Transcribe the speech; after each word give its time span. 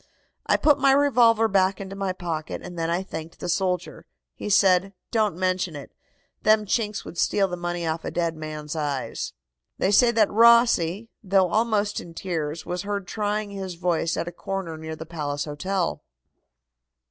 I 0.47 0.57
put 0.57 0.79
my 0.79 0.93
revolver 0.93 1.47
back 1.47 1.79
into 1.79 1.95
my 1.95 2.11
pocket, 2.11 2.63
and 2.63 2.75
then 2.75 2.89
I 2.89 3.03
thanked 3.03 3.39
the 3.39 3.47
soldier. 3.47 4.07
He 4.33 4.49
said: 4.49 4.93
'Don't 5.11 5.37
mention 5.37 5.75
it. 5.75 5.91
Them 6.41 6.65
Chinks 6.65 7.05
would 7.05 7.19
steal 7.19 7.47
the 7.47 7.55
money 7.55 7.85
off 7.85 8.03
a 8.03 8.09
dead 8.09 8.35
man's 8.35 8.75
eyes.'" 8.75 9.33
They 9.77 9.91
say 9.91 10.09
that 10.09 10.31
Rossi, 10.31 11.11
though 11.23 11.49
almost 11.51 11.99
in 12.01 12.15
tears, 12.15 12.65
was 12.65 12.81
heard 12.81 13.05
trying 13.05 13.51
his 13.51 13.75
voice 13.75 14.17
at 14.17 14.27
a 14.27 14.31
corner 14.31 14.75
near 14.75 14.95
the 14.95 15.05
Palace 15.05 15.45
Hotel. 15.45 16.01